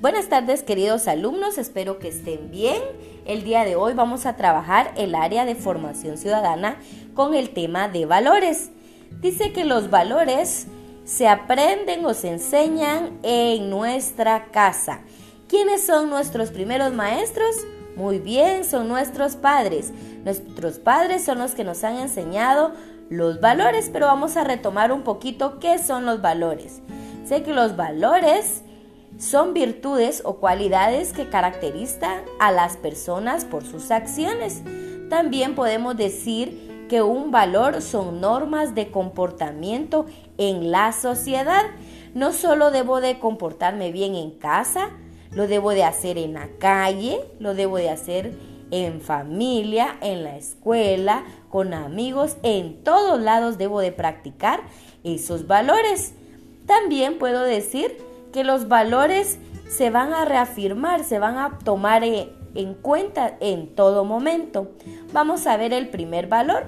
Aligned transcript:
Buenas 0.00 0.28
tardes 0.28 0.62
queridos 0.62 1.08
alumnos, 1.08 1.58
espero 1.58 1.98
que 1.98 2.06
estén 2.06 2.52
bien. 2.52 2.80
El 3.26 3.42
día 3.42 3.64
de 3.64 3.74
hoy 3.74 3.94
vamos 3.94 4.26
a 4.26 4.36
trabajar 4.36 4.92
el 4.96 5.16
área 5.16 5.44
de 5.44 5.56
formación 5.56 6.18
ciudadana 6.18 6.76
con 7.14 7.34
el 7.34 7.50
tema 7.50 7.88
de 7.88 8.06
valores. 8.06 8.70
Dice 9.20 9.52
que 9.52 9.64
los 9.64 9.90
valores 9.90 10.68
se 11.04 11.26
aprenden 11.26 12.06
o 12.06 12.14
se 12.14 12.28
enseñan 12.28 13.18
en 13.24 13.70
nuestra 13.70 14.52
casa. 14.52 15.00
¿Quiénes 15.48 15.84
son 15.84 16.10
nuestros 16.10 16.52
primeros 16.52 16.92
maestros? 16.92 17.56
Muy 17.96 18.20
bien, 18.20 18.64
son 18.64 18.86
nuestros 18.86 19.34
padres. 19.34 19.92
Nuestros 20.22 20.78
padres 20.78 21.24
son 21.24 21.40
los 21.40 21.56
que 21.56 21.64
nos 21.64 21.82
han 21.82 21.96
enseñado 21.96 22.72
los 23.10 23.40
valores, 23.40 23.90
pero 23.92 24.06
vamos 24.06 24.36
a 24.36 24.44
retomar 24.44 24.92
un 24.92 25.02
poquito 25.02 25.58
qué 25.58 25.76
son 25.76 26.06
los 26.06 26.22
valores. 26.22 26.82
Sé 27.24 27.42
que 27.42 27.52
los 27.52 27.74
valores 27.74 28.62
son 29.18 29.54
virtudes 29.54 30.22
o 30.24 30.36
cualidades 30.36 31.12
que 31.12 31.28
caracterizan 31.28 32.22
a 32.38 32.52
las 32.52 32.76
personas 32.76 33.44
por 33.44 33.64
sus 33.64 33.90
acciones. 33.90 34.62
También 35.08 35.54
podemos 35.54 35.96
decir 35.96 36.86
que 36.88 37.02
un 37.02 37.30
valor 37.30 37.82
son 37.82 38.20
normas 38.20 38.74
de 38.74 38.90
comportamiento 38.90 40.06
en 40.38 40.70
la 40.70 40.92
sociedad. 40.92 41.64
No 42.14 42.32
solo 42.32 42.70
debo 42.70 43.00
de 43.00 43.18
comportarme 43.18 43.92
bien 43.92 44.14
en 44.14 44.30
casa, 44.30 44.90
lo 45.32 45.46
debo 45.46 45.70
de 45.70 45.84
hacer 45.84 46.18
en 46.18 46.34
la 46.34 46.48
calle, 46.58 47.20
lo 47.38 47.54
debo 47.54 47.76
de 47.76 47.90
hacer 47.90 48.34
en 48.70 49.00
familia, 49.00 49.96
en 50.00 50.24
la 50.24 50.36
escuela, 50.36 51.24
con 51.50 51.74
amigos, 51.74 52.36
en 52.42 52.82
todos 52.82 53.20
lados 53.20 53.58
debo 53.58 53.80
de 53.80 53.92
practicar 53.92 54.60
esos 55.04 55.46
valores. 55.46 56.14
También 56.66 57.18
puedo 57.18 57.42
decir 57.42 58.07
que 58.32 58.44
los 58.44 58.68
valores 58.68 59.38
se 59.68 59.90
van 59.90 60.12
a 60.12 60.24
reafirmar, 60.24 61.04
se 61.04 61.18
van 61.18 61.38
a 61.38 61.58
tomar 61.58 62.04
eh, 62.04 62.32
en 62.54 62.74
cuenta 62.74 63.36
en 63.40 63.74
todo 63.74 64.04
momento. 64.04 64.72
Vamos 65.12 65.46
a 65.46 65.56
ver 65.56 65.72
el 65.72 65.88
primer 65.88 66.26
valor, 66.26 66.66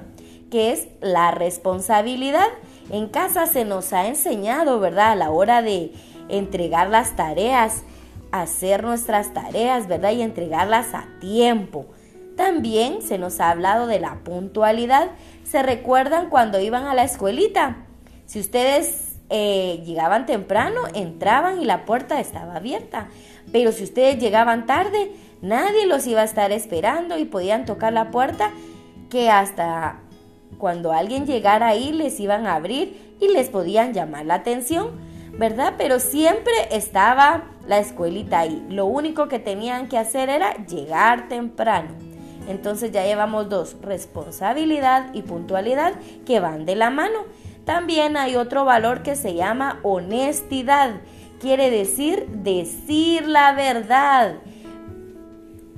que 0.51 0.73
es 0.73 0.89
la 1.01 1.31
responsabilidad. 1.31 2.49
En 2.91 3.09
casa 3.09 3.47
se 3.47 3.65
nos 3.65 3.93
ha 3.93 4.07
enseñado, 4.07 4.81
¿verdad? 4.81 5.13
A 5.13 5.17
la 5.17 5.31
hora 5.31 5.63
de 5.63 5.93
entregar 6.29 6.91
las 6.91 7.17
tareas, 7.17 7.83
hacer 8.33 8.85
nuestras 8.85 9.33
tareas, 9.33 9.89
¿verdad? 9.89 10.13
Y 10.13 10.23
entregarlas 10.23 10.95
a 10.95 11.07
tiempo. 11.21 11.87
También 12.37 13.03
se 13.03 13.19
nos 13.19 13.41
ha 13.41 13.51
hablado 13.51 13.87
de 13.87 14.01
la 14.01 14.21
puntualidad. 14.25 15.11
¿Se 15.45 15.63
recuerdan 15.63 16.31
cuando 16.31 16.61
iban 16.61 16.85
a 16.87 16.95
la 16.95 17.05
escuelita? 17.05 17.87
Si 18.27 18.39
ustedes 18.39 19.10
eh, 19.31 19.83
llegaban 19.87 20.27
temprano, 20.27 20.81
entraban 20.93 21.63
y 21.63 21.65
la 21.65 21.85
puerta 21.85 22.21
estaba 22.21 22.57
abierta. 22.57 23.09
Pero 23.53 23.73
si 23.73 23.85
ustedes 23.85 24.19
llegaban 24.19 24.67
tarde, 24.67 25.13
nadie 25.41 25.87
los 25.87 26.07
iba 26.07 26.21
a 26.21 26.25
estar 26.25 26.53
esperando 26.53 27.17
y 27.17 27.25
podían 27.25 27.65
tocar 27.65 27.93
la 27.93 28.11
puerta 28.11 28.51
que 29.09 29.31
hasta 29.31 30.01
cuando 30.59 30.93
alguien 30.93 31.27
llegara 31.27 31.69
ahí 31.69 31.93
les 31.93 32.19
iban 32.21 32.47
a 32.47 32.55
abrir 32.55 33.17
y 33.21 33.29
les 33.29 33.49
podían 33.49 33.93
llamar 33.93 34.27
la 34.27 34.35
atención, 34.35 34.91
¿verdad? 35.39 35.75
Pero 35.79 36.01
siempre 36.01 36.53
estaba 36.71 37.45
la 37.67 37.79
escuelita 37.79 38.41
ahí. 38.41 38.65
Lo 38.69 38.87
único 38.87 39.29
que 39.29 39.39
tenían 39.39 39.89
que 39.89 39.99
hacer 39.99 40.29
era 40.29 40.55
llegar 40.67 41.29
temprano. 41.29 41.91
Entonces 42.49 42.91
ya 42.91 43.05
llevamos 43.05 43.49
dos, 43.49 43.77
responsabilidad 43.81 45.15
y 45.15 45.23
puntualidad 45.23 45.95
que 46.27 46.41
van 46.41 46.67
de 46.67 46.75
la 46.75 46.91
mano. 46.91 47.21
También 47.71 48.17
hay 48.17 48.35
otro 48.35 48.65
valor 48.65 49.05
que 49.05 49.15
se 49.15 49.35
llama 49.35 49.79
honestidad. 49.85 51.03
Quiere 51.41 51.71
decir 51.71 52.27
decir 52.27 53.29
la 53.29 53.53
verdad. 53.53 54.39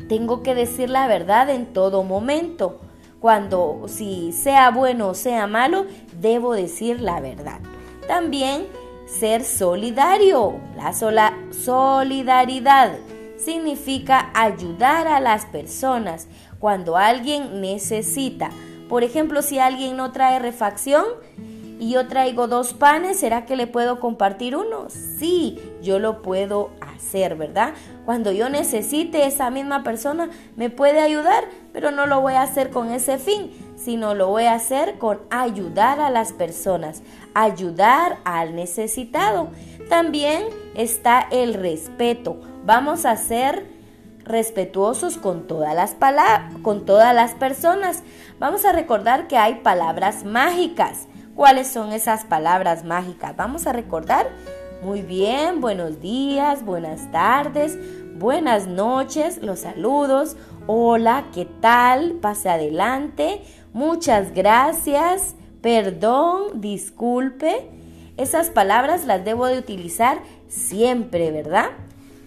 Tengo 0.09 0.43
que 0.43 0.55
decir 0.55 0.89
la 0.89 1.07
verdad 1.07 1.51
en 1.51 1.67
todo 1.75 2.03
momento. 2.03 2.81
Cuando 3.21 3.83
si 3.89 4.33
sea 4.33 4.71
bueno 4.71 5.09
o 5.09 5.15
sea 5.15 5.47
malo, 5.47 5.85
debo 6.19 6.55
decir 6.55 6.99
la 7.03 7.21
verdad. 7.21 7.61
También 8.09 8.69
ser 9.05 9.45
solidario. 9.45 10.55
La 10.79 10.95
sola 10.95 11.35
solidaridad 11.51 12.95
significa 13.37 14.31
ayudar 14.33 15.07
a 15.07 15.21
las 15.21 15.45
personas 15.45 16.27
cuando 16.59 16.97
alguien 16.97 17.61
necesita. 17.61 18.49
Por 18.89 19.05
ejemplo, 19.05 19.43
si 19.43 19.59
alguien 19.59 19.99
no 19.99 20.11
trae 20.11 20.39
refacción, 20.39 21.05
y 21.83 21.91
yo 21.91 22.07
traigo 22.07 22.47
dos 22.47 22.75
panes, 22.75 23.19
¿será 23.19 23.45
que 23.45 23.57
le 23.57 23.67
puedo 23.67 23.99
compartir 23.99 24.55
uno? 24.55 24.87
Sí, 24.89 25.59
yo 25.83 25.99
lo 25.99 26.23
puedo 26.23 26.71
hacer, 26.81 27.35
¿verdad? 27.35 27.75
Cuando 28.05 28.31
yo 28.31 28.49
necesite, 28.49 29.27
esa 29.27 29.51
misma 29.51 29.83
persona 29.83 30.31
me 30.55 30.71
puede 30.71 31.01
ayudar, 31.01 31.43
pero 31.73 31.91
no 31.91 32.07
lo 32.07 32.21
voy 32.21 32.35
a 32.35 32.43
hacer 32.43 32.71
con 32.71 32.93
ese 32.93 33.19
fin, 33.19 33.51
sino 33.75 34.15
lo 34.15 34.29
voy 34.29 34.45
a 34.45 34.55
hacer 34.55 34.97
con 34.99 35.23
ayudar 35.31 35.99
a 35.99 36.11
las 36.11 36.33
personas, 36.33 37.03
ayudar 37.35 38.19
al 38.23 38.55
necesitado. 38.55 39.49
También 39.89 40.45
está 40.77 41.27
el 41.33 41.53
respeto. 41.53 42.39
Vamos 42.65 43.05
a 43.07 43.17
ser 43.17 43.67
respetuosos 44.25 45.17
con 45.17 45.49
todas 45.49 45.75
las 45.75 45.95
palabras, 45.95 46.55
con 46.63 46.87
todas 46.87 47.13
las 47.13 47.33
personas. 47.33 48.05
Vamos 48.39 48.65
a 48.65 48.71
recordar 48.71 49.27
que 49.27 49.37
hay 49.37 49.57
palabras 49.57 50.25
mágicas. 50.25 51.09
¿Cuáles 51.35 51.67
son 51.67 51.93
esas 51.93 52.27
palabras 52.27 52.85
mágicas? 52.85 53.35
Vamos 53.37 53.67
a 53.67 53.73
recordar. 53.73 54.29
Muy 54.83 55.01
bien, 55.01 55.63
buenos 55.63 56.01
días, 56.01 56.63
buenas 56.63 57.11
tardes, 57.11 57.79
buenas 58.19 58.67
noches, 58.67 59.43
los 59.43 59.61
saludos. 59.61 60.37
Hola, 60.67 61.25
¿qué 61.33 61.47
tal? 61.47 62.19
Pase 62.21 62.51
adelante. 62.51 63.41
Muchas 63.73 64.35
gracias. 64.35 65.35
Perdón, 65.63 66.61
disculpe. 66.61 67.71
Esas 68.19 68.51
palabras 68.51 69.07
las 69.07 69.25
debo 69.25 69.47
de 69.47 69.59
utilizar 69.59 70.21
siempre, 70.49 71.31
¿verdad? 71.31 71.71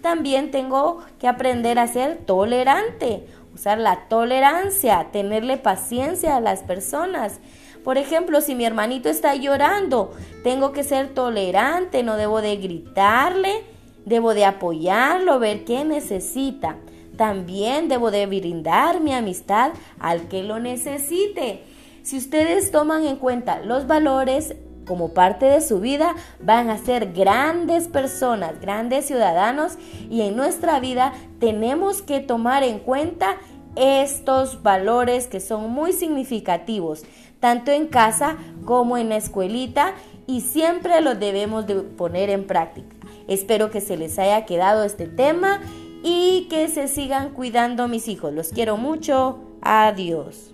También 0.02 0.50
tengo 0.50 1.00
que 1.20 1.28
aprender 1.28 1.78
a 1.78 1.88
ser 1.88 2.18
tolerante, 2.26 3.28
usar 3.56 3.80
la 3.80 4.08
tolerancia, 4.10 5.08
tenerle 5.12 5.58
paciencia 5.58 6.36
a 6.36 6.42
las 6.42 6.62
personas. 6.62 7.40
Por 7.84 7.98
ejemplo, 7.98 8.42
si 8.42 8.54
mi 8.54 8.66
hermanito 8.66 9.10
está 9.10 9.36
llorando, 9.36 10.12
tengo 10.44 10.72
que 10.72 10.84
ser 10.84 11.14
tolerante, 11.14 12.04
no 12.04 12.18
debo 12.18 12.42
de 12.42 12.58
gritarle, 12.58 13.64
debo 14.06 14.34
de 14.34 14.46
apoyarlo, 14.46 15.40
ver 15.40 15.64
qué 15.64 15.86
necesita. 15.86 16.76
También 17.16 17.88
debo 17.88 18.12
de 18.12 18.26
brindar 18.26 19.00
mi 19.00 19.14
amistad 19.14 19.72
al 20.00 20.28
que 20.28 20.44
lo 20.44 20.60
necesite. 20.60 21.64
Si 22.04 22.18
ustedes 22.18 22.72
toman 22.72 23.06
en 23.06 23.16
cuenta 23.16 23.60
los 23.60 23.88
valores 23.88 24.56
como 24.86 25.10
parte 25.10 25.46
de 25.46 25.62
su 25.62 25.80
vida, 25.80 26.16
van 26.40 26.70
a 26.70 26.78
ser 26.78 27.14
grandes 27.14 27.88
personas, 27.88 28.60
grandes 28.62 29.06
ciudadanos 29.06 29.78
y 30.10 30.22
en 30.22 30.36
nuestra 30.36 30.80
vida 30.80 31.14
tenemos 31.40 32.02
que 32.02 32.20
tomar 32.20 32.64
en 32.64 32.80
cuenta 32.80 33.38
estos 33.76 34.64
valores 34.64 35.28
que 35.28 35.40
son 35.40 35.70
muy 35.72 35.92
significativos, 35.92 37.04
tanto 37.40 37.72
en 37.72 37.88
casa 37.88 38.38
como 38.64 38.98
en 38.98 39.10
la 39.10 39.18
escuelita 39.18 39.94
y 40.28 40.42
siempre 40.42 41.02
los 41.02 41.20
debemos 41.20 41.68
de 41.68 41.76
poner 41.76 42.30
en 42.30 42.48
práctica. 42.48 42.96
Espero 43.28 43.72
que 43.72 43.82
se 43.82 43.98
les 43.98 44.18
haya 44.20 44.46
quedado 44.46 44.84
este 44.84 45.08
tema 45.08 45.62
y 46.04 46.48
que 46.50 46.68
se 46.68 46.88
sigan 46.88 47.32
cuidando 47.32 47.88
mis 47.88 48.08
hijos. 48.08 48.34
Los 48.34 48.50
quiero 48.50 48.78
mucho. 48.78 49.40
Adiós. 49.62 50.52